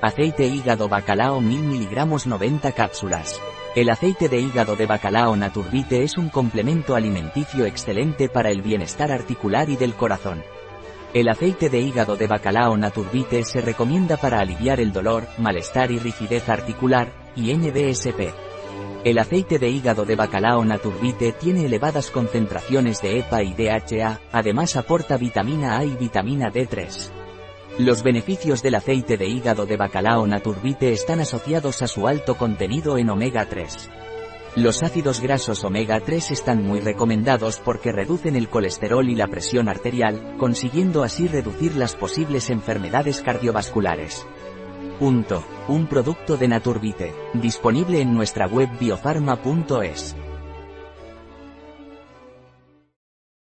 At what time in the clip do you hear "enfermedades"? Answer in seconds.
42.50-43.20